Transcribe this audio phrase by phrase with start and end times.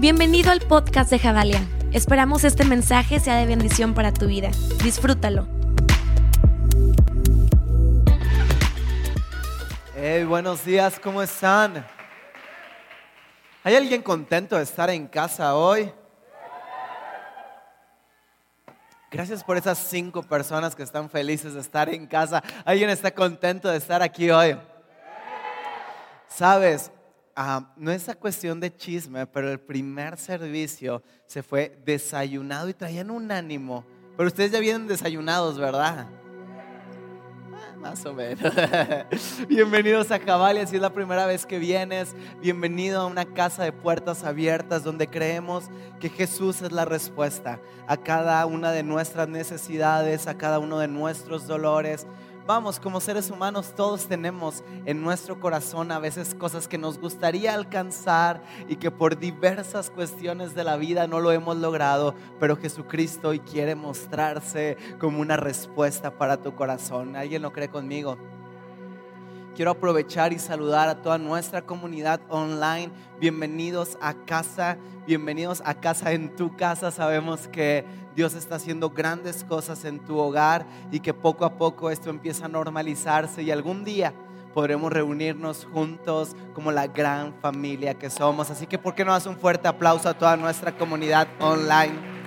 [0.00, 1.60] Bienvenido al podcast de Javalia.
[1.92, 4.48] Esperamos este mensaje sea de bendición para tu vida.
[4.82, 5.46] Disfrútalo.
[9.94, 11.86] Hey, buenos días, ¿cómo están?
[13.62, 15.92] ¿Hay alguien contento de estar en casa hoy?
[19.10, 22.42] Gracias por esas cinco personas que están felices de estar en casa.
[22.64, 24.56] ¿Alguien está contento de estar aquí hoy?
[26.26, 26.90] Sabes,
[27.42, 33.10] Ah, no es cuestión de chisme, pero el primer servicio se fue desayunado y traían
[33.10, 33.82] un ánimo.
[34.14, 36.06] Pero ustedes ya vienen desayunados, ¿verdad?
[36.06, 38.52] Ah, más o menos.
[39.48, 42.14] Bienvenidos a Cabalia, si es la primera vez que vienes.
[42.42, 47.96] Bienvenido a una casa de puertas abiertas donde creemos que Jesús es la respuesta a
[47.96, 52.06] cada una de nuestras necesidades, a cada uno de nuestros dolores
[52.46, 57.54] vamos, como seres humanos todos tenemos en nuestro corazón a veces cosas que nos gustaría
[57.54, 63.28] alcanzar y que por diversas cuestiones de la vida no lo hemos logrado, pero Jesucristo
[63.28, 67.16] hoy quiere mostrarse como una respuesta para tu corazón.
[67.16, 68.18] ¿Alguien lo cree conmigo?
[69.54, 72.90] Quiero aprovechar y saludar a toda nuestra comunidad online.
[73.18, 76.90] Bienvenidos a casa, bienvenidos a casa en tu casa.
[76.90, 77.84] Sabemos que
[78.14, 82.46] Dios está haciendo grandes cosas en tu hogar y que poco a poco esto empieza
[82.46, 84.12] a normalizarse y algún día
[84.54, 88.50] podremos reunirnos juntos como la gran familia que somos.
[88.50, 92.19] Así que, ¿por qué no das un fuerte aplauso a toda nuestra comunidad online?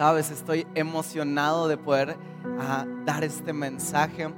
[0.00, 2.16] Sabes, estoy emocionado de poder
[2.58, 4.32] a dar este mensaje.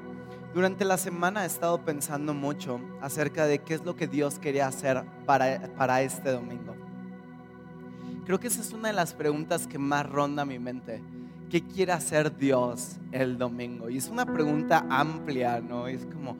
[0.52, 4.66] Durante la semana he estado pensando mucho acerca de qué es lo que Dios quería
[4.66, 6.74] hacer para, para este domingo.
[8.26, 11.00] Creo que esa es una de las preguntas que más ronda mi mente.
[11.48, 13.88] ¿Qué quiere hacer Dios el domingo?
[13.88, 15.86] Y es una pregunta amplia, ¿no?
[15.86, 16.38] es como,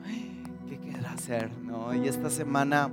[0.67, 1.49] ¿qué quiere hacer?
[1.59, 1.93] ¿no?
[1.95, 2.89] Y esta semana,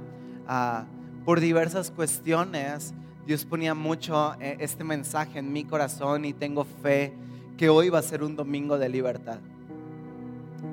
[0.46, 0.84] ah,
[1.24, 2.94] por diversas cuestiones,
[3.30, 7.12] Dios ponía mucho eh, este mensaje en mi corazón y tengo fe
[7.56, 9.38] que hoy va a ser un domingo de libertad.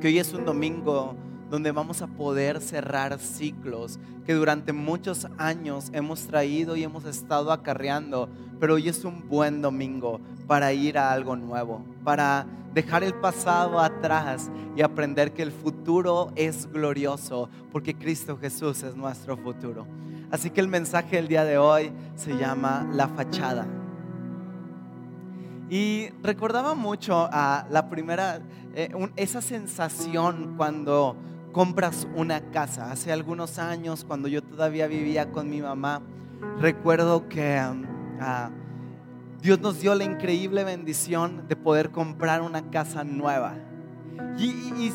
[0.02, 1.14] Que hoy es un domingo
[1.52, 7.52] donde vamos a poder cerrar ciclos que durante muchos años hemos traído y hemos estado
[7.52, 8.28] acarreando,
[8.60, 13.80] pero hoy es un buen domingo para ir a algo nuevo, para dejar el pasado
[13.80, 19.86] atrás y aprender que el futuro es glorioso, porque Cristo Jesús es nuestro futuro.
[20.32, 23.66] Así que el mensaje del día de hoy se llama la fachada.
[25.70, 28.42] Y recordaba mucho a la primera,
[28.74, 31.16] eh, esa sensación cuando
[31.52, 32.92] compras una casa.
[32.92, 36.02] Hace algunos años, cuando yo todavía vivía con mi mamá,
[36.60, 37.60] recuerdo que
[38.22, 38.50] ah,
[39.42, 43.56] Dios nos dio la increíble bendición de poder comprar una casa nueva.
[44.38, 44.92] Y,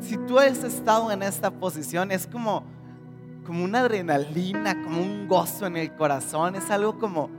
[0.00, 2.64] si, tú has estado en esta posición, es como,
[3.44, 7.30] como una adrenalina, como un gozo en el corazón, es algo como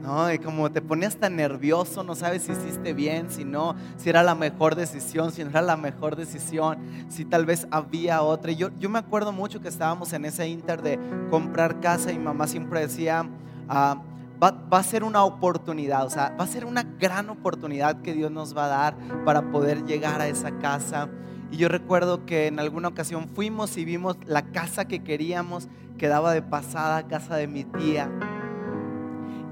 [0.00, 0.32] ¿no?
[0.32, 4.22] Y como te ponías tan nervioso, no sabes si hiciste bien, si no, si era
[4.22, 8.52] la mejor decisión, si no era la mejor decisión, si tal vez había otra.
[8.52, 10.98] yo, yo me acuerdo mucho que estábamos en ese inter de
[11.30, 13.28] comprar casa y mamá siempre decía,
[13.68, 14.00] ah,
[14.42, 18.14] va, va, a ser una oportunidad, o sea, va a ser una gran oportunidad que
[18.14, 21.08] Dios nos va a dar para poder llegar a esa casa.
[21.50, 25.68] Y yo recuerdo que en alguna ocasión fuimos y vimos la casa que queríamos,
[25.98, 28.10] quedaba de pasada, casa de mi tía.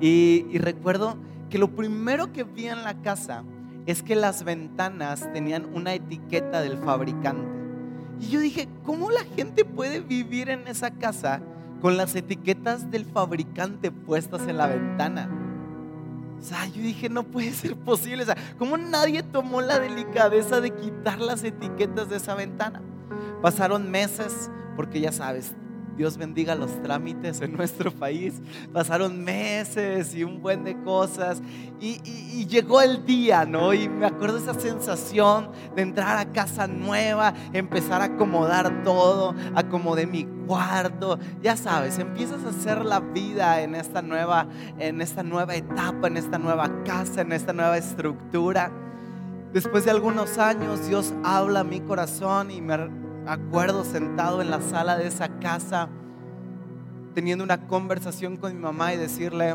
[0.01, 1.17] Y, recuerdo
[1.51, 3.43] que lo primero que vi en la casa
[3.87, 7.49] es que las ventanas tenían una etiqueta del fabricante.
[8.21, 11.41] Y yo dije, ¿cómo la gente puede vivir en esa casa
[11.81, 15.48] con las etiquetas del fabricante puestas en la ventana?
[16.41, 18.23] O sea, yo dije, no puede ser posible.
[18.23, 22.81] O sea, ¿cómo nadie tomó la delicadeza de quitar las etiquetas de esa ventana?
[23.43, 25.55] Pasaron meses, porque ya sabes,
[25.99, 28.41] Dios bendiga los trámites en nuestro país.
[28.73, 31.43] Pasaron meses y un buen de cosas.
[31.81, 31.99] Y,
[32.47, 33.75] llegó el día, ¿no?
[33.75, 40.07] Y me acuerdo esa sensación de entrar a casa nueva, empezar a acomodar todo, acomodé
[40.07, 41.19] mi cuarto.
[41.43, 44.47] Ya sabes, empiezas a hacer la vida en esta nueva,
[44.79, 48.71] en esta nueva etapa, en esta nueva casa, en esta nueva estructura.
[49.53, 54.61] Después de algunos años, Dios habla a mi corazón y me acuerdo sentado en la
[54.61, 55.89] sala de esa casa,
[57.15, 59.55] teniendo una conversación con mi mamá y decirle,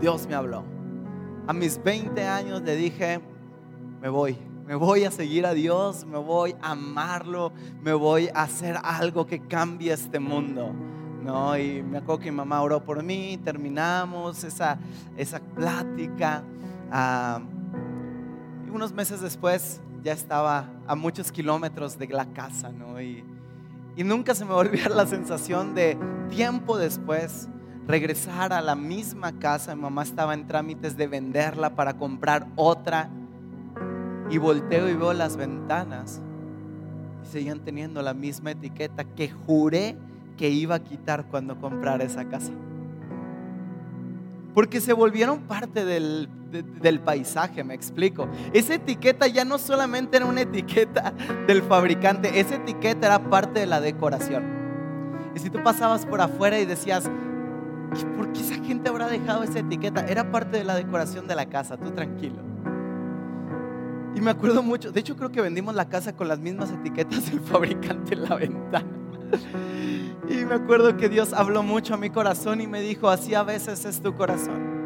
[0.00, 0.64] Dios me habló.
[1.46, 3.20] A mis 20 años le dije,
[4.00, 4.36] me voy,
[4.66, 9.26] me voy a seguir a Dios, me voy a amarlo, me voy a hacer algo
[9.26, 10.72] que cambie este mundo.
[11.22, 11.56] ¿no?
[11.56, 14.78] Y me acuerdo que mi mamá oró por mí, terminamos esa,
[15.16, 16.42] esa plática.
[16.90, 17.40] Ah,
[18.66, 23.00] y unos meses después ya estaba a muchos kilómetros de la casa, ¿no?
[23.00, 23.22] Y,
[23.96, 25.98] Y nunca se me va la sensación de
[26.30, 27.48] tiempo después
[27.86, 29.74] regresar a la misma casa.
[29.74, 33.10] Mi mamá estaba en trámites de venderla para comprar otra.
[34.30, 36.20] Y volteo y veo las ventanas.
[37.24, 39.96] Y seguían teniendo la misma etiqueta que juré
[40.36, 42.52] que iba a quitar cuando comprara esa casa.
[44.58, 48.28] Porque se volvieron parte del, del paisaje, me explico.
[48.52, 51.14] Esa etiqueta ya no solamente era una etiqueta
[51.46, 54.42] del fabricante, esa etiqueta era parte de la decoración.
[55.36, 57.08] Y si tú pasabas por afuera y decías,
[58.16, 60.04] ¿por qué esa gente habrá dejado esa etiqueta?
[60.08, 62.42] Era parte de la decoración de la casa, tú tranquilo.
[64.16, 67.30] Y me acuerdo mucho, de hecho creo que vendimos la casa con las mismas etiquetas
[67.30, 68.97] del fabricante en la ventana.
[70.28, 73.42] Y me acuerdo que Dios habló mucho a mi corazón y me dijo, así a
[73.42, 74.78] veces es tu corazón.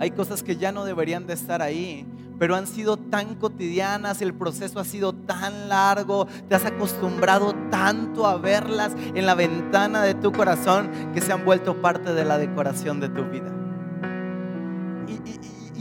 [0.00, 2.06] Hay cosas que ya no deberían de estar ahí,
[2.38, 8.26] pero han sido tan cotidianas, el proceso ha sido tan largo, te has acostumbrado tanto
[8.26, 12.38] a verlas en la ventana de tu corazón que se han vuelto parte de la
[12.38, 13.57] decoración de tu vida.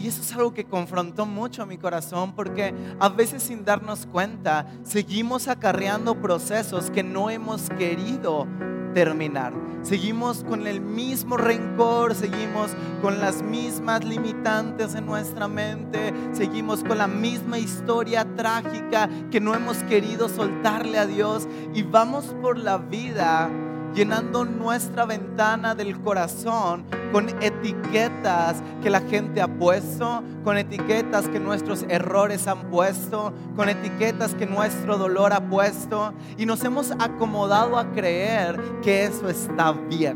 [0.07, 4.65] Eso es algo que confrontó mucho a mi corazón porque a veces sin darnos cuenta
[4.83, 8.47] seguimos acarreando procesos que no hemos querido
[8.93, 9.53] terminar.
[9.81, 12.71] Seguimos con el mismo rencor, seguimos
[13.01, 19.55] con las mismas limitantes en nuestra mente, seguimos con la misma historia trágica que no
[19.55, 23.49] hemos querido soltarle a Dios y vamos por la vida
[23.97, 31.39] llenando nuestra ventana del corazón con etiquetas que la gente ha puesto, con etiquetas que
[31.39, 37.75] nuestros errores han puesto, con etiquetas que nuestro dolor ha puesto y nos hemos acomodado
[37.75, 40.15] a creer que eso está bien.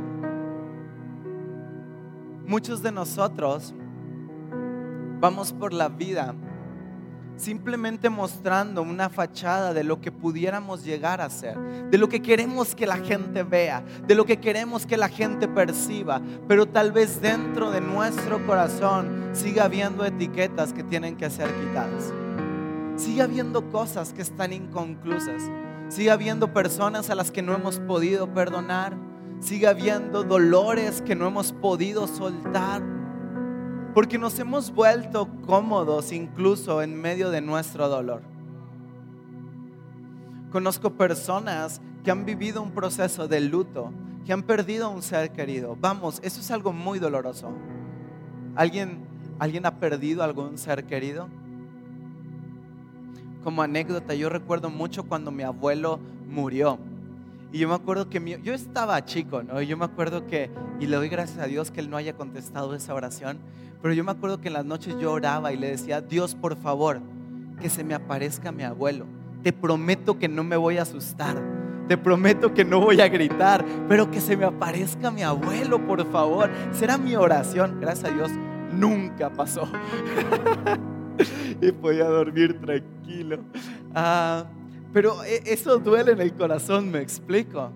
[2.46, 3.74] Muchos de nosotros
[5.20, 6.36] vamos por la vida
[7.38, 11.58] simplemente mostrando una fachada de lo que pudiéramos llegar a ser,
[11.90, 15.48] de lo que queremos que la gente vea, de lo que queremos que la gente
[15.48, 21.48] perciba, pero tal vez dentro de nuestro corazón siga habiendo etiquetas que tienen que ser
[21.48, 22.14] quitadas.
[22.96, 25.42] Sigue habiendo cosas que están inconclusas.
[25.90, 28.96] Sigue habiendo personas a las que no hemos podido perdonar.
[29.40, 32.84] Sigue habiendo dolores que no hemos podido soltar
[33.94, 38.22] porque nos hemos vuelto cómodos incluso en medio de nuestro dolor.
[40.52, 43.92] Conozco personas que han vivido un proceso de luto,
[44.26, 45.78] que han perdido a un ser querido.
[45.80, 47.52] Vamos, eso es algo muy doloroso.
[48.56, 49.00] ¿Alguien,
[49.40, 51.28] ¿Alguien ha perdido algún ser querido?
[53.44, 56.00] Como anécdota, yo recuerdo mucho cuando mi abuelo
[56.30, 56.78] murió.
[57.52, 59.62] Y yo me acuerdo que yo estaba chico, ¿no?
[59.62, 60.50] Y yo me acuerdo que,
[60.80, 63.40] y le doy gracias a Dios que Él no haya contestado esa oración,
[63.82, 66.56] pero yo me acuerdo que en las noches yo oraba y le decía, Dios, por
[66.56, 67.02] favor,
[67.60, 69.06] que se me aparezca mi abuelo.
[69.44, 71.42] Te prometo que no me voy a asustar.
[71.88, 76.10] Te prometo que no voy a gritar, pero que se me aparezca mi abuelo, por
[76.10, 76.50] favor.
[76.72, 77.80] Será mi oración.
[77.82, 78.32] Gracias a Dios,
[78.72, 79.68] nunca pasó.
[81.62, 83.40] y podía dormir tranquilo.
[83.94, 84.46] Ah,
[84.94, 87.72] pero e, eso duele en el corazón, me explico.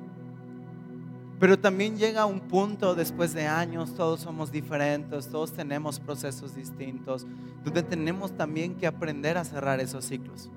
[1.40, 7.28] Pero también llega un punto después de años, todos somos diferentes, todos tenemos procesos distintos,
[7.64, 10.50] donde tenemos también que aprender a cerrar esos ciclos.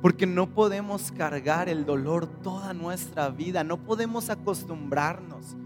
[0.00, 5.56] Porque no podemos cargar el dolor toda nuestra vida, no podemos acostumbrarnos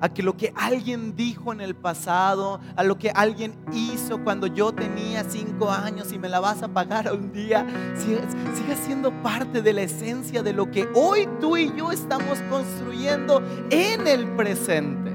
[0.00, 4.46] a que lo que alguien dijo en el pasado, a lo que alguien hizo cuando
[4.46, 9.62] yo tenía cinco años y me la vas a pagar un día, siga, siendo parte
[9.62, 15.10] de la esencia de lo que hoy tú y yo estamos construyendo en el presente.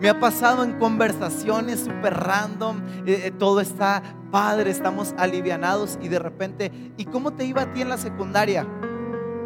[0.00, 6.08] Me ha pasado en conversaciones súper random, eh, eh, todo está padre, estamos alivianados y
[6.08, 8.66] de repente, ¿y cómo te iba a ti en la secundaria?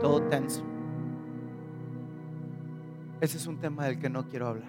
[0.00, 0.65] Todo tenso
[3.20, 4.68] ese es un tema del que no quiero hablar.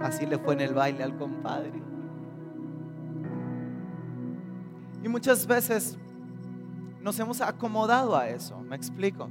[0.00, 1.72] Así le fue en el baile al compadre.
[5.02, 5.98] Y muchas veces
[7.00, 9.28] nos hemos acomodado a eso, me explico.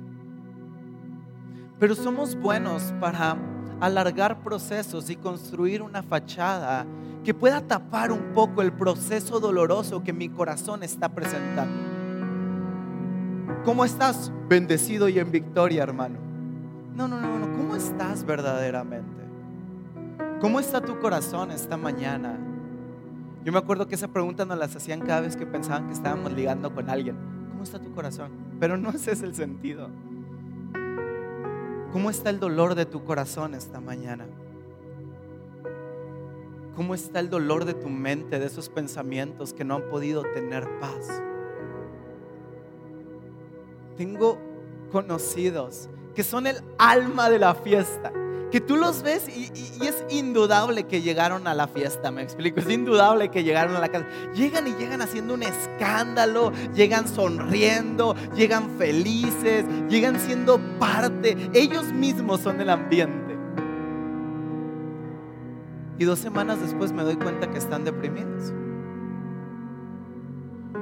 [1.79, 3.37] Pero somos buenos para
[3.79, 6.85] alargar procesos y construir una fachada
[7.23, 11.89] que pueda tapar un poco el proceso doloroso que mi corazón está presentando.
[13.63, 14.31] ¿Cómo estás?
[14.47, 16.28] Bendecido y en victoria, hermano.
[16.99, 17.55] No, no, no, no.
[17.55, 19.23] ¿Cómo estás verdaderamente?
[20.41, 22.37] ¿Cómo está tu corazón esta mañana?
[23.45, 26.33] Yo me acuerdo que esa pregunta nos las hacían cada vez que pensaban que estábamos
[26.33, 27.15] ligando con alguien.
[27.51, 28.31] ¿Cómo está tu corazón?
[28.59, 29.89] Pero no ese es el sentido.
[31.93, 34.25] ¿Cómo está el dolor de tu corazón esta mañana?
[36.75, 40.67] ¿Cómo está el dolor de tu mente, de esos pensamientos que no han podido tener
[40.81, 41.21] paz?
[43.99, 44.39] tengo
[44.89, 48.11] conocidos que son el alma de la fiesta.
[48.51, 49.49] Que tú los ves y,
[49.85, 53.87] es indudable que llegaron a la fiesta, me explico, es indudable que llegaron a la
[53.87, 54.05] casa.
[54.33, 62.41] Llegan y llegan haciendo un escándalo, llegan sonriendo, llegan felices, llegan siendo parte, ellos mismos
[62.41, 63.37] son el ambiente.
[65.99, 68.51] Y dos semanas después me doy cuenta que están deprimidos.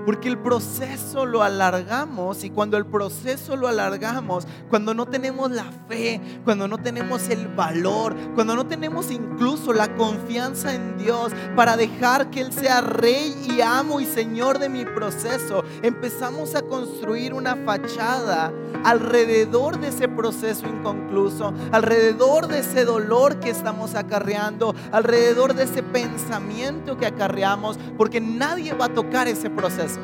[0.07, 5.65] Porque el proceso lo alargamos y cuando el proceso lo alargamos, cuando no tenemos la
[5.89, 11.75] fe, cuando no tenemos el valor, cuando no tenemos incluso la confianza en Dios para
[11.75, 17.33] dejar que Él sea rey y amo y señor de mi proceso, empezamos a construir
[17.33, 18.53] una fachada
[18.85, 25.83] alrededor de ese proceso inconcluso, alrededor de ese dolor que estamos acarreando, alrededor de ese
[25.83, 29.96] pensamiento que acarreamos, porque nadie va a tocar ese proceso.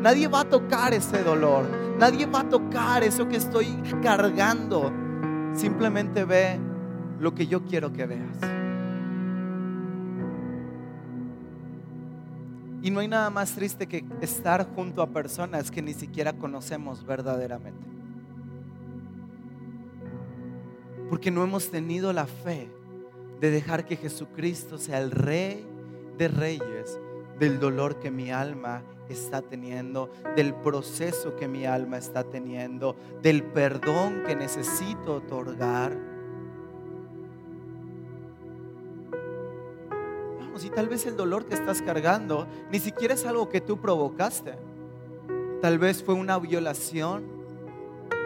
[0.00, 1.66] Nadie va a tocar ese dolor.
[1.98, 3.66] Nadie va a tocar eso que estoy
[4.02, 4.92] cargando.
[5.54, 6.58] Simplemente ve
[7.18, 8.36] lo que yo quiero que veas.
[12.82, 17.04] Y no hay nada más triste que estar junto a personas que ni siquiera conocemos
[17.04, 17.84] verdaderamente.
[21.08, 22.70] Porque no hemos tenido la fe
[23.40, 25.66] de dejar que Jesucristo sea el rey
[26.16, 26.98] de reyes
[27.38, 33.42] del dolor que mi alma está teniendo, del proceso que mi alma está teniendo, del
[33.42, 35.96] perdón que necesito otorgar.
[40.40, 43.78] Vamos, y tal vez el dolor que estás cargando ni siquiera es algo que tú
[43.80, 44.54] provocaste.
[45.60, 47.35] Tal vez fue una violación,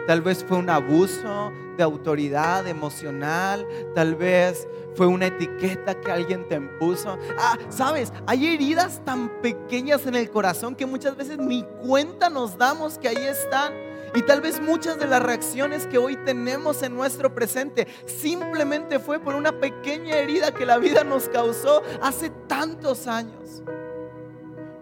[0.07, 3.67] Tal vez fue un abuso de autoridad emocional.
[3.93, 7.17] Tal vez fue una etiqueta que alguien te impuso.
[7.37, 12.57] Ah, sabes, hay heridas tan pequeñas en el corazón que muchas veces ni cuenta nos
[12.57, 13.73] damos que ahí están.
[14.13, 19.19] Y tal vez muchas de las reacciones que hoy tenemos en nuestro presente simplemente fue
[19.19, 23.63] por una pequeña herida que la vida nos causó hace tantos años.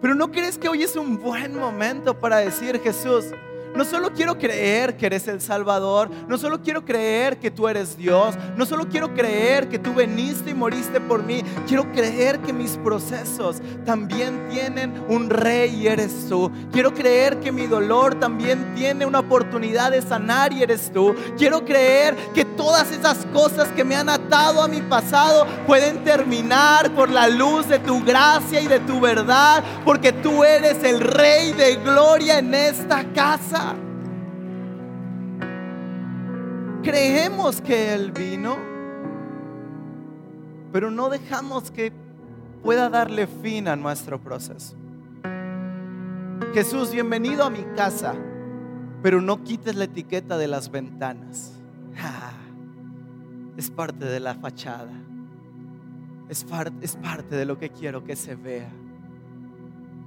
[0.00, 3.26] Pero ¿no crees que hoy es un buen momento para decir, Jesús,
[3.74, 7.96] no solo quiero creer que eres el Salvador, no solo quiero creer que tú eres
[7.96, 12.52] Dios, no solo quiero creer que tú veniste y moriste por mí, quiero creer que
[12.52, 16.50] mis procesos también tienen un rey y eres tú.
[16.72, 21.14] Quiero creer que mi dolor también tiene una oportunidad de sanar y eres tú.
[21.36, 26.90] Quiero creer que todas esas cosas que me han atado a mi pasado pueden terminar
[26.94, 31.52] por la luz de tu gracia y de tu verdad, porque tú eres el rey
[31.52, 33.59] de gloria en esta casa.
[36.82, 38.56] Creemos que Él vino,
[40.72, 41.92] pero no dejamos que
[42.62, 44.76] pueda darle fin a nuestro proceso.
[46.54, 48.14] Jesús, bienvenido a mi casa,
[49.02, 51.52] pero no quites la etiqueta de las ventanas.
[53.56, 54.92] es parte de la fachada.
[56.28, 56.46] Es,
[56.80, 58.70] es parte de lo que quiero que se vea.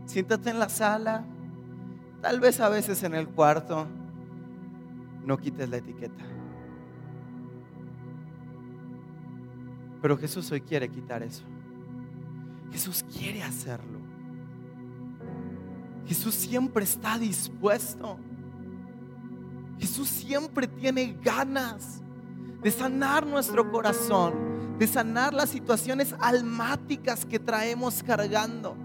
[0.06, 1.24] Siéntate en la sala,
[2.24, 3.86] tal vez a veces en el cuarto.
[5.26, 6.24] No quites la etiqueta.
[10.02, 11.44] Pero Jesús hoy quiere quitar eso.
[12.72, 14.00] Jesús quiere hacerlo.
[16.08, 18.18] Jesús siempre está dispuesto.
[19.78, 22.02] Jesús siempre tiene ganas
[22.62, 28.78] de sanar nuestro corazón, de sanar las situaciones almáticas que traemos cargando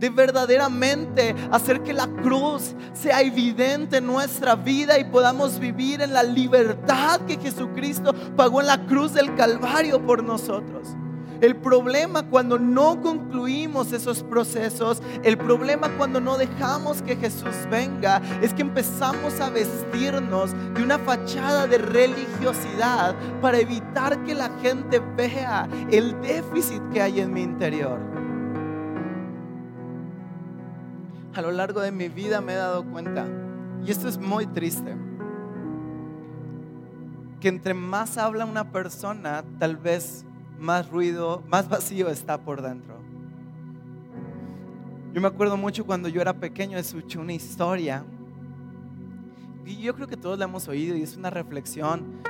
[0.00, 6.14] de verdaderamente hacer que la cruz sea evidente en nuestra vida y podamos vivir en
[6.14, 10.96] la libertad que Jesucristo pagó en la cruz del Calvario por nosotros.
[11.42, 18.20] El problema cuando no concluimos esos procesos, el problema cuando no dejamos que Jesús venga,
[18.42, 25.00] es que empezamos a vestirnos de una fachada de religiosidad para evitar que la gente
[25.16, 28.19] vea el déficit que hay en mi interior.
[31.34, 33.26] A lo largo de mi vida me he dado cuenta,
[33.84, 34.96] y esto es muy triste,
[37.40, 40.24] que entre más habla una persona, tal vez
[40.58, 42.98] más ruido, más vacío está por dentro.
[45.12, 48.04] Yo me acuerdo mucho cuando yo era pequeño, escuché una historia,
[49.64, 52.20] y yo creo que todos la hemos oído, y es una reflexión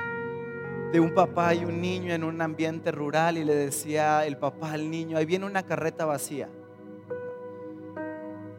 [0.93, 4.73] de un papá y un niño en un ambiente rural, y le decía el papá
[4.73, 6.49] al niño, ahí viene una carreta vacía.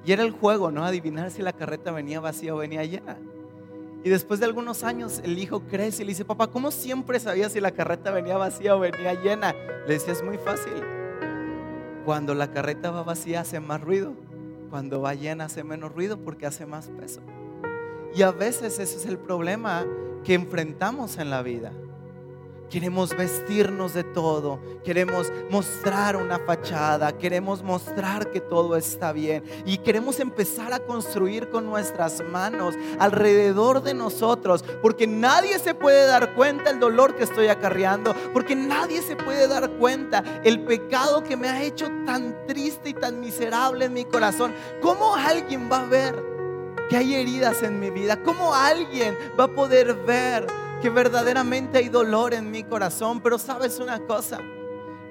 [0.04, 0.85] Y era el juego, ¿no?
[0.85, 3.16] Adivinar si la carreta venía vacía o venía llena.
[4.04, 7.49] Y después de algunos años el hijo crece y le dice, papá, ¿cómo siempre sabía
[7.49, 9.54] si la carreta venía vacía o venía llena?
[9.87, 10.73] Le decía, es muy fácil.
[12.04, 14.14] Cuando la carreta va vacía hace más ruido.
[14.71, 17.21] Cuando va llena hace menos ruido porque hace más peso.
[18.14, 19.87] Y a veces ese es el problema
[20.25, 21.73] que enfrentamos en la vida.
[22.72, 29.76] Queremos vestirnos de todo, queremos mostrar una fachada, queremos mostrar que todo está bien y
[29.76, 36.34] queremos empezar a construir con nuestras manos alrededor de nosotros, porque nadie se puede dar
[36.34, 41.36] cuenta el dolor que estoy acarreando, porque nadie se puede dar cuenta el pecado que
[41.36, 44.54] me ha hecho tan triste y tan miserable en mi corazón.
[44.80, 46.24] ¿Cómo alguien va a ver
[46.88, 48.22] que hay heridas en mi vida?
[48.22, 50.46] ¿Cómo alguien va a poder ver?
[50.82, 54.40] Que verdaderamente hay dolor en mi corazón, pero sabes una cosa,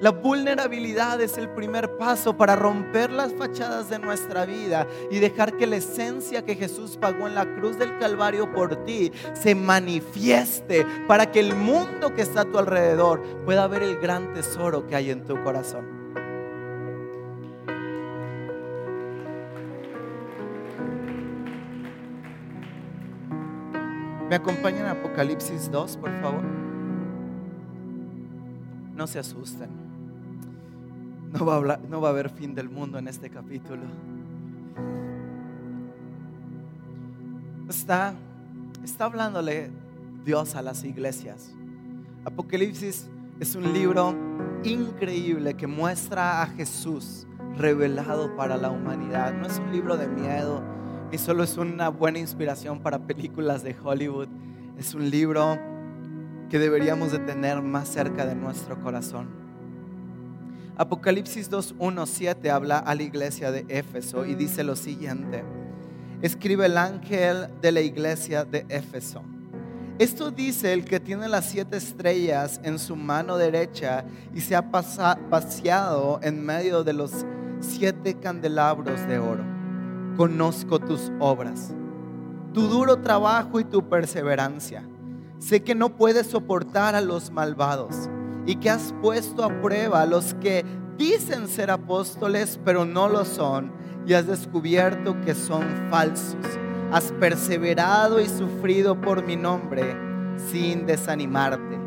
[0.02, 5.56] la vulnerabilidad es el primer paso para romper las fachadas de nuestra vida y dejar
[5.56, 10.86] que la esencia que Jesús pagó en la cruz del Calvario por ti se manifieste
[11.08, 14.96] para que el mundo que está a tu alrededor pueda ver el gran tesoro que
[14.96, 16.01] hay en tu corazón.
[24.32, 26.42] ¿Me acompañan a Apocalipsis 2, por favor?
[28.96, 29.70] No se asusten.
[31.34, 33.82] No va, a no va a haber fin del mundo en este capítulo.
[37.68, 38.14] Está,
[38.82, 39.70] está hablándole
[40.24, 41.54] Dios a las iglesias.
[42.24, 43.10] Apocalipsis
[43.42, 44.16] es un libro
[44.64, 49.34] increíble que muestra a Jesús revelado para la humanidad.
[49.34, 50.64] No es un libro de miedo,
[51.12, 54.30] y solo es una buena inspiración para películas de Hollywood.
[54.78, 55.60] Es un libro
[56.50, 59.30] que deberíamos de tener más cerca de nuestro corazón.
[60.78, 65.44] Apocalipsis 2.1.7 habla a la iglesia de Éfeso y dice lo siguiente.
[66.22, 69.22] Escribe el ángel de la iglesia de Éfeso.
[70.00, 74.72] Esto dice el que tiene las siete estrellas en su mano derecha y se ha
[74.72, 77.26] paseado en medio de los
[77.60, 79.51] siete candelabros de oro
[80.16, 81.74] conozco tus obras,
[82.54, 84.84] tu duro trabajo y tu perseverancia.
[85.40, 88.10] Sé que no puedes soportar a los malvados
[88.46, 90.66] y que has puesto a prueba a los que
[90.98, 93.72] dicen ser apóstoles pero no lo son
[94.06, 96.36] y has descubierto que son falsos.
[96.92, 99.96] Has perseverado y sufrido por mi nombre
[100.52, 101.78] sin desanimarte.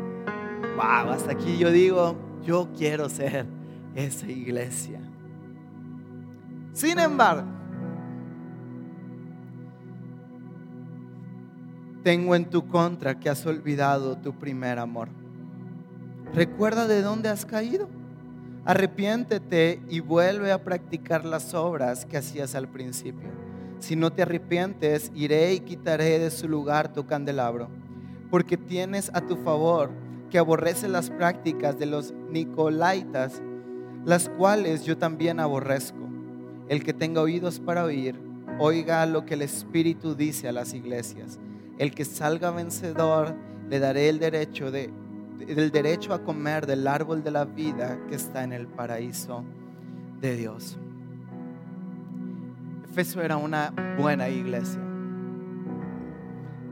[0.75, 3.45] Wow, hasta aquí yo digo, yo quiero ser
[3.95, 4.99] esa iglesia.
[6.73, 7.54] Sin embargo,
[12.05, 15.09] tengo en tu contra que has olvidado tu primer amor.
[16.35, 17.89] Recuerda de dónde has caído.
[18.63, 23.29] Arrepiéntete y vuelve a practicar las obras que hacías al principio.
[23.79, 27.69] Si no te arrepientes, iré y quitaré de su lugar tu candelabro,
[28.29, 29.89] porque tienes a tu favor
[30.29, 33.41] que aborrece las prácticas de los nicolaitas,
[34.05, 36.07] las cuales yo también aborrezco.
[36.69, 38.15] El que tenga oídos para oír,
[38.59, 41.39] oiga lo que el Espíritu dice a las iglesias.
[41.77, 43.35] El que salga vencedor,
[43.69, 48.53] le daré el derecho, derecho a comer del árbol de la vida que está en
[48.53, 49.43] el paraíso
[50.21, 50.77] de Dios.
[52.89, 54.79] Efeso era una buena iglesia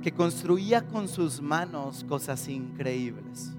[0.01, 3.53] que construía con sus manos cosas increíbles,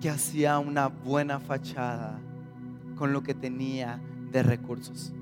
[0.00, 2.18] que hacía una buena fachada
[2.96, 4.00] con lo que tenía
[4.32, 5.12] de recursos.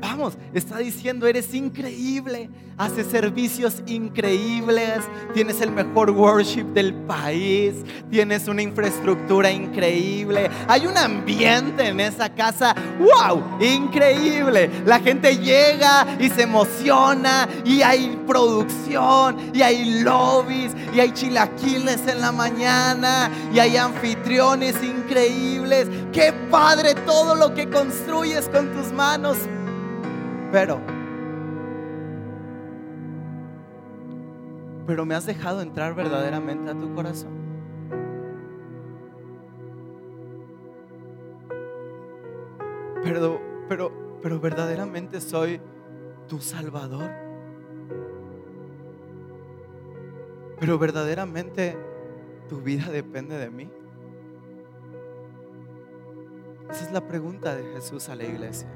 [0.00, 5.00] Vamos, está diciendo, eres increíble, haces servicios increíbles,
[5.32, 7.74] tienes el mejor worship del país,
[8.10, 14.70] tienes una infraestructura increíble, hay un ambiente en esa casa, wow, increíble.
[14.84, 22.06] La gente llega y se emociona y hay producción y hay lobbies y hay chilaquiles
[22.06, 25.88] en la mañana y hay anfitriones increíbles.
[26.12, 29.38] Qué padre todo lo que construyes con tus manos
[30.54, 30.80] pero,
[34.86, 37.32] pero me has dejado entrar verdaderamente a tu corazón.
[43.02, 45.60] Pero, pero, pero verdaderamente soy
[46.28, 47.10] tu Salvador.
[50.60, 51.76] Pero verdaderamente
[52.48, 53.68] tu vida depende de mí.
[56.70, 58.68] Esa es la pregunta de Jesús a la iglesia.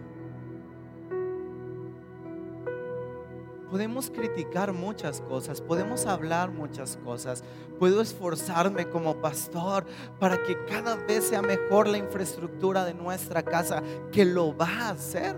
[3.71, 7.45] Podemos criticar muchas cosas, podemos hablar muchas cosas.
[7.79, 9.85] Puedo esforzarme como pastor
[10.19, 14.91] para que cada vez sea mejor la infraestructura de nuestra casa, que lo va a
[14.91, 15.37] hacer.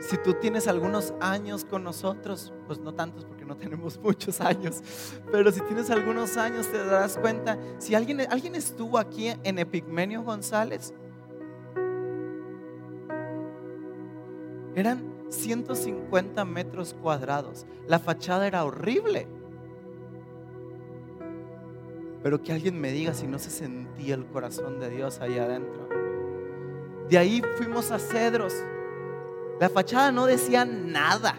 [0.00, 4.82] Si tú tienes algunos años con nosotros, pues no tantos porque no tenemos muchos años,
[5.30, 10.22] pero si tienes algunos años te darás cuenta, si alguien, alguien estuvo aquí en Epigmenio
[10.22, 10.92] González,
[14.74, 17.66] eran 150 metros cuadrados.
[17.86, 19.26] La fachada era horrible.
[22.22, 25.88] Pero que alguien me diga si no se sentía el corazón de Dios ahí adentro.
[27.08, 28.54] De ahí fuimos a Cedros.
[29.58, 31.36] La fachada no decía nada.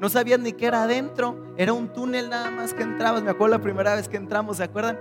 [0.00, 1.36] No sabían ni qué era adentro.
[1.56, 3.22] Era un túnel nada más que entrabas.
[3.22, 4.98] Me acuerdo la primera vez que entramos, ¿se acuerdan?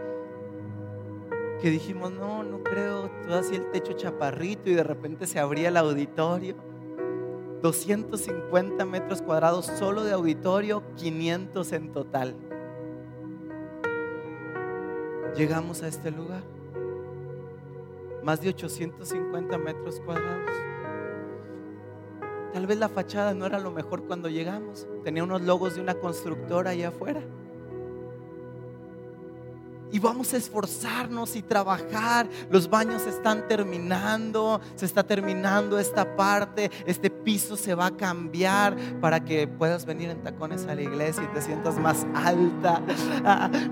[1.61, 3.09] Que dijimos, no, no creo.
[3.25, 6.55] Todo así el techo chaparrito y de repente se abría el auditorio.
[7.63, 12.35] 250 metros cuadrados solo de auditorio, 500 en total.
[15.37, 16.43] Llegamos a este lugar.
[18.21, 20.51] Más de 850 metros cuadrados.
[22.51, 24.85] Tal vez la fachada no era lo mejor cuando llegamos.
[25.05, 27.21] Tenía unos logos de una constructora allá afuera
[29.93, 32.27] y vamos a esforzarnos y trabajar.
[32.49, 38.75] Los baños están terminando, se está terminando esta parte, este piso se va a cambiar
[38.99, 42.81] para que puedas venir en tacones a la iglesia y te sientas más alta.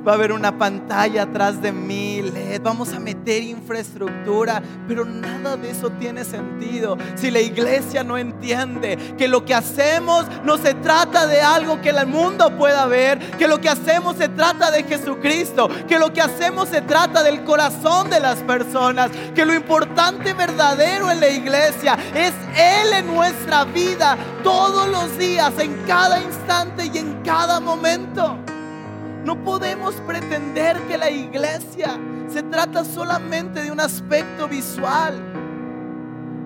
[0.07, 5.57] Va a haber una pantalla atrás de mí, LED, vamos a meter infraestructura, pero nada
[5.57, 10.75] de eso tiene sentido si la iglesia no entiende que lo que hacemos no se
[10.75, 14.83] trata de algo que el mundo pueda ver, que lo que hacemos se trata de
[14.83, 21.09] Jesucristo, que que hacemos se trata del corazón de las personas, que lo importante verdadero
[21.09, 26.97] en la iglesia es Él en nuestra vida, todos los días, en cada instante y
[26.97, 28.37] en cada momento.
[29.23, 35.30] No podemos pretender que la iglesia se trata solamente de un aspecto visual.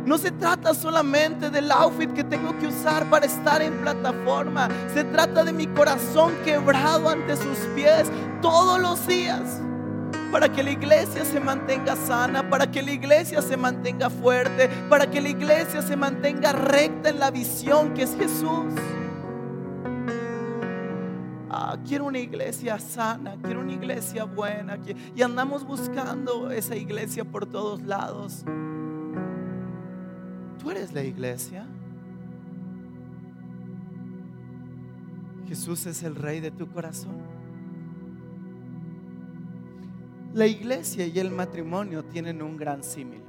[0.05, 4.69] No se trata solamente del outfit que tengo que usar para estar en plataforma.
[4.93, 9.61] Se trata de mi corazón quebrado ante sus pies todos los días
[10.31, 15.09] para que la iglesia se mantenga sana, para que la iglesia se mantenga fuerte, para
[15.09, 18.73] que la iglesia se mantenga recta en la visión que es Jesús.
[21.49, 24.77] Ah, quiero una iglesia sana, quiero una iglesia buena.
[25.15, 28.43] Y andamos buscando esa iglesia por todos lados.
[30.65, 31.63] ¿Tú eres la iglesia?
[35.47, 37.17] Jesús es el rey de tu corazón.
[40.33, 43.21] La iglesia y el matrimonio tienen un gran símil.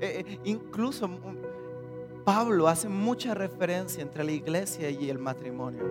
[0.00, 5.84] Eh, eh, incluso mm, Pablo hace mucha referencia entre la iglesia y el matrimonio.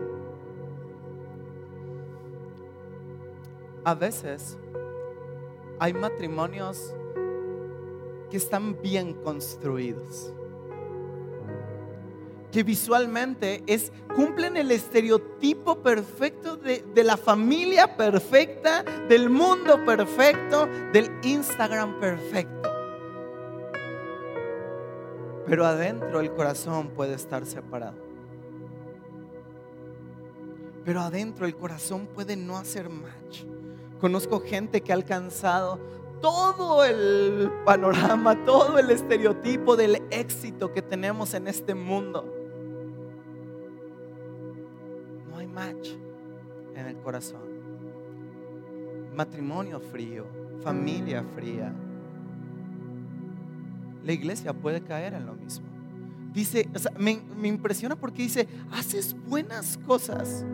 [3.85, 4.57] A veces
[5.79, 6.93] hay matrimonios
[8.29, 10.33] que están bien construidos
[12.55, 20.65] que visualmente es, cumplen el estereotipo perfecto de, de la familia perfecta, del mundo perfecto,
[20.93, 22.71] del Instagram perfecto.
[25.45, 27.97] Pero adentro el corazón puede estar separado.
[30.85, 33.43] Pero adentro el corazón puede no hacer match.
[33.99, 35.77] Conozco gente que ha alcanzado
[36.21, 42.35] todo el panorama, todo el estereotipo del éxito que tenemos en este mundo.
[45.55, 45.89] match
[46.75, 47.41] en el corazón.
[49.15, 50.25] Matrimonio frío,
[50.61, 51.73] familia fría.
[54.03, 55.65] La iglesia puede caer en lo mismo.
[56.33, 60.45] Dice, me, me impresiona porque dice, haces buenas cosas,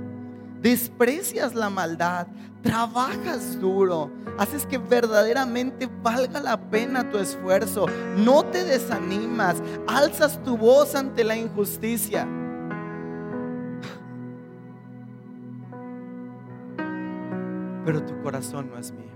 [0.62, 2.28] desprecias la maldad,
[2.62, 10.58] trabajas duro, haces que verdaderamente valga la pena tu esfuerzo, no te desanimas, alzas tu
[10.58, 12.28] voz ante la injusticia.
[17.86, 19.12] pero tu corazón no es mío.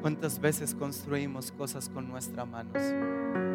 [0.00, 3.45] ¿Cuántas veces construimos cosas con nuestras manos?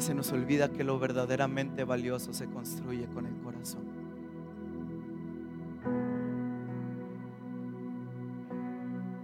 [0.00, 3.82] Se nos olvida que lo verdaderamente valioso se construye con el corazón.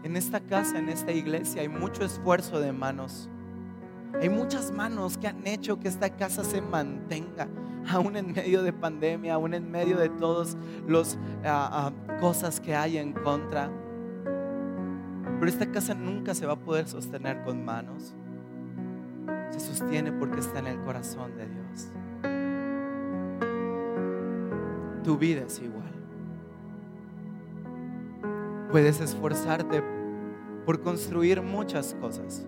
[0.03, 3.31] En esta casa, en esta iglesia, hay mucho esfuerzo de manos.
[4.21, 7.49] Hay muchas manos que han hecho que esta casa se mantenga
[7.91, 12.75] aún en medio de pandemia, aún en medio de todas las ah, ah, cosas que
[12.75, 13.71] hay en contra.
[15.41, 18.15] Pero esta casa nunca se va a poder sostener con manos.
[19.57, 21.89] Se sostiene porque está en el corazón de Dios.
[25.03, 25.93] Tu vida es igual.
[28.71, 29.83] Puedes esforzarte
[30.65, 32.47] por construir muchas cosas.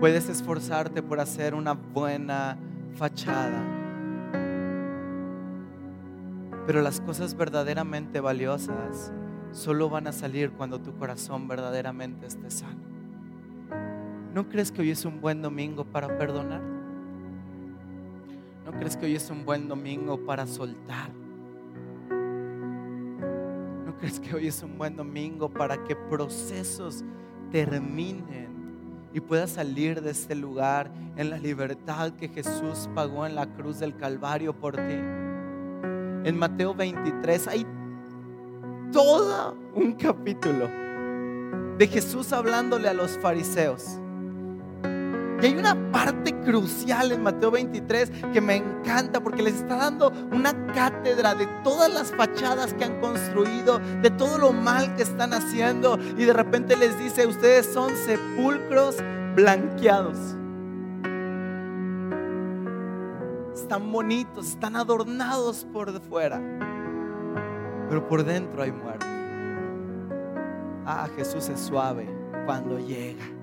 [0.00, 2.56] Puedes esforzarte por hacer una buena
[2.94, 3.78] fachada
[6.68, 9.10] pero las cosas verdaderamente valiosas
[9.52, 12.87] solo van a salir cuando tu corazón verdaderamente esté sano.
[14.38, 16.60] ¿No crees que hoy es un buen domingo para perdonar?
[18.64, 21.10] ¿No crees que hoy es un buen domingo para soltar?
[23.84, 27.02] ¿No crees que hoy es un buen domingo para que procesos
[27.50, 33.52] terminen y puedas salir de este lugar en la libertad que Jesús pagó en la
[33.54, 35.00] cruz del Calvario por ti?
[36.22, 37.66] En Mateo 23 hay
[38.92, 40.68] todo un capítulo
[41.76, 43.98] de Jesús hablándole a los fariseos.
[45.40, 50.12] Y hay una parte crucial en Mateo 23 que me encanta porque les está dando
[50.32, 55.32] una cátedra de todas las fachadas que han construido, de todo lo mal que están
[55.32, 55.96] haciendo.
[56.16, 58.96] Y de repente les dice, ustedes son sepulcros
[59.36, 60.18] blanqueados.
[63.54, 66.40] Están bonitos, están adornados por fuera,
[67.88, 69.06] pero por dentro hay muerte.
[70.84, 72.08] Ah, Jesús es suave
[72.46, 73.37] cuando llega.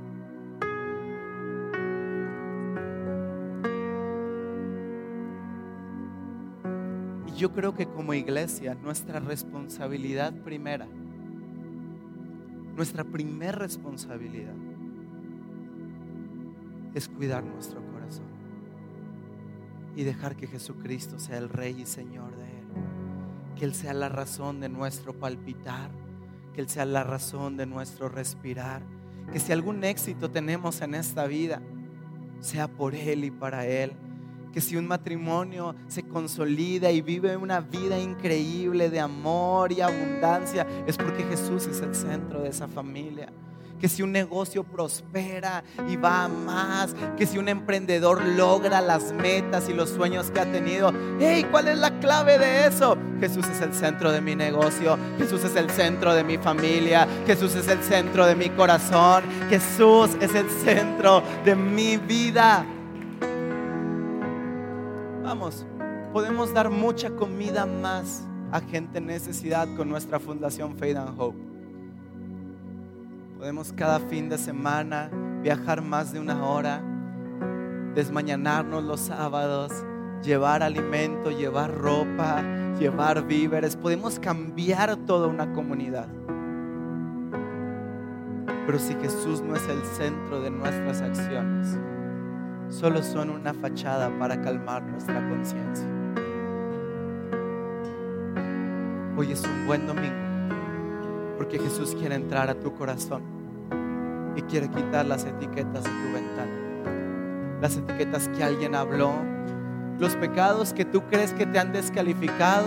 [7.36, 10.88] Yo creo que como iglesia, nuestra responsabilidad primera,
[12.76, 14.54] nuestra primera responsabilidad
[16.93, 18.26] es cuidar nuestro corazón
[19.95, 22.65] y dejar que Jesucristo sea el Rey y Señor de Él.
[23.58, 25.89] Que Él sea la razón de nuestro palpitar,
[26.54, 28.82] que Él sea la razón de nuestro respirar.
[29.32, 31.62] Que si algún éxito tenemos en esta vida,
[32.41, 33.93] sea por Él y para Él.
[34.55, 40.65] Que si un matrimonio se consolida y vive una vida increíble de amor y abundancia,
[40.87, 43.31] es porque Jesús es el centro de esa familia
[43.79, 49.13] que si un negocio prospera y va a más, que si un emprendedor logra las
[49.13, 52.97] metas y los sueños que ha tenido, hey, ¿cuál es la clave de eso?
[53.19, 57.55] Jesús es el centro de mi negocio, Jesús es el centro de mi familia, Jesús
[57.55, 62.65] es el centro de mi corazón, Jesús es el centro de mi vida.
[65.25, 65.65] Vamos,
[66.13, 71.39] podemos dar mucha comida más a gente en necesidad con nuestra fundación Faith and Hope.
[73.39, 75.09] Podemos cada fin de semana
[75.41, 76.79] viajar más de una hora,
[77.95, 79.71] desmañanarnos los sábados,
[80.21, 82.43] llevar alimento, llevar ropa,
[82.77, 83.75] llevar víveres.
[83.75, 86.07] Podemos cambiar toda una comunidad.
[88.67, 91.79] Pero si Jesús no es el centro de nuestras acciones,
[92.69, 95.88] solo son una fachada para calmar nuestra conciencia.
[99.17, 100.25] Hoy es un buen domingo
[101.38, 103.21] porque Jesús quiere entrar a tu corazón
[104.36, 107.60] y quiere quitar las etiquetas de tu ventana.
[107.62, 109.13] Las etiquetas que alguien habló,
[109.99, 112.65] los pecados que tú crees que te han descalificado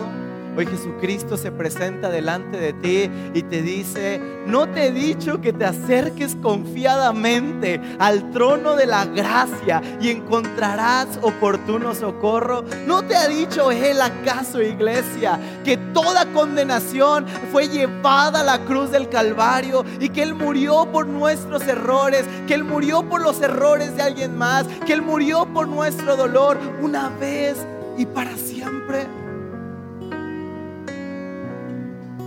[0.58, 5.52] Hoy Jesucristo se presenta delante de ti y te dice, no te he dicho que
[5.52, 12.64] te acerques confiadamente al trono de la gracia y encontrarás oportuno socorro.
[12.88, 18.90] No te ha dicho Él acaso, iglesia, que toda condenación fue llevada a la cruz
[18.90, 23.94] del Calvario y que Él murió por nuestros errores, que Él murió por los errores
[23.94, 27.64] de alguien más, que Él murió por nuestro dolor una vez
[27.96, 29.06] y para siempre.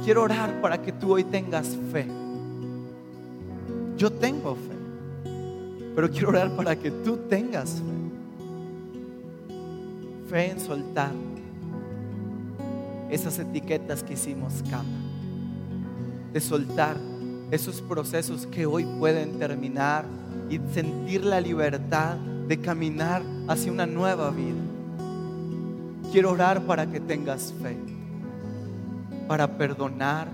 [0.03, 2.07] Quiero orar para que tú hoy tengas fe.
[3.97, 5.29] Yo tengo fe,
[5.95, 7.83] pero quiero orar para que tú tengas fe.
[10.27, 11.11] Fe en soltar
[13.11, 14.89] esas etiquetas que hicimos cama.
[16.33, 16.97] De soltar
[17.51, 20.05] esos procesos que hoy pueden terminar
[20.49, 22.15] y sentir la libertad
[22.47, 24.61] de caminar hacia una nueva vida.
[26.11, 28.00] Quiero orar para que tengas fe
[29.31, 30.27] para perdonar,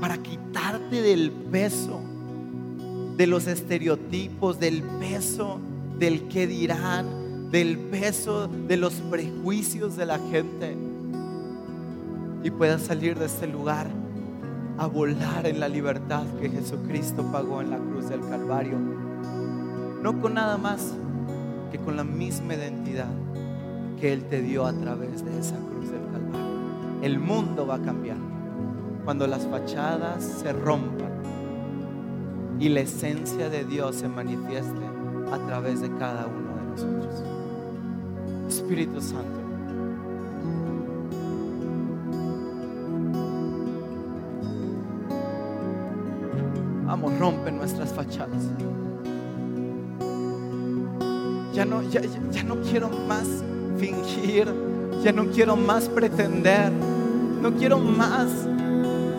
[0.00, 2.00] para quitarte del peso,
[3.18, 5.60] de los estereotipos, del peso,
[5.98, 10.74] del que dirán, del peso de los prejuicios de la gente
[12.44, 13.86] y puedas salir de este lugar
[14.78, 18.78] a volar en la libertad que Jesucristo pagó en la cruz del Calvario.
[20.02, 20.94] No con nada más
[21.70, 23.12] que con la misma identidad
[24.00, 25.69] que Él te dio a través de esa cruz
[27.02, 28.18] el mundo va a cambiar.
[29.04, 31.10] Cuando las fachadas se rompan
[32.58, 34.84] y la esencia de Dios se manifieste
[35.32, 37.24] a través de cada uno de nosotros.
[38.48, 39.40] Espíritu Santo.
[46.84, 48.50] Vamos, rompe nuestras fachadas.
[51.54, 53.26] Ya no, ya, ya no quiero más
[53.78, 54.46] fingir,
[55.02, 56.70] ya no quiero más pretender
[57.40, 58.28] no quiero más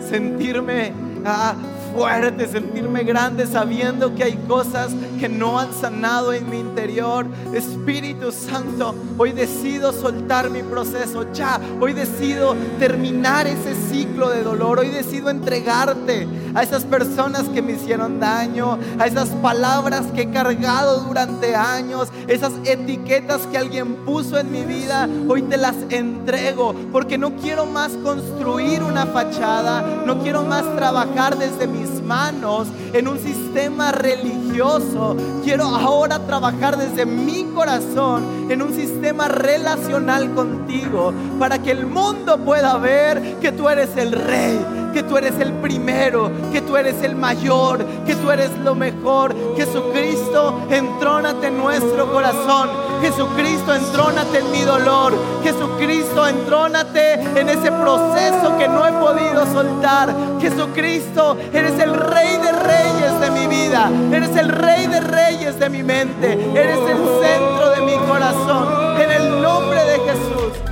[0.08, 0.92] sentirme
[1.24, 1.54] ah,
[1.94, 7.26] fuerte, sentirme grande sabiendo que hay cosas que no han sanado en mi interior.
[7.54, 11.60] Espíritu Santo, hoy decido soltar mi proceso ya.
[11.80, 14.80] Hoy decido terminar ese ciclo de dolor.
[14.80, 20.30] Hoy decido entregarte a esas personas que me hicieron daño, a esas palabras que he
[20.30, 25.08] cargado durante años, esas etiquetas que alguien puso en mi vida.
[25.28, 31.38] Hoy te las entrego porque no quiero más construir una fachada, no quiero más trabajar
[31.38, 35.16] desde mis manos en un sistema religioso.
[35.44, 42.38] Quiero ahora trabajar desde mi corazón en un sistema relacional contigo para que el mundo
[42.38, 44.58] pueda ver que tú eres el rey,
[44.92, 49.34] que tú eres el primero, que tú eres el mayor, que tú eres lo mejor.
[49.56, 52.68] Jesucristo, entrónate en nuestro corazón.
[53.00, 55.14] Jesucristo, entrónate en mi dolor.
[55.42, 60.14] Jesucristo, entrónate en ese proceso que no he podido soltar.
[60.40, 63.90] Jesucristo, eres el rey de reyes de mi vida.
[64.12, 66.32] Eres el rey de reyes de mi mente.
[66.54, 69.00] Eres el centro de mi corazón.
[69.00, 70.71] En el nombre de Jesús.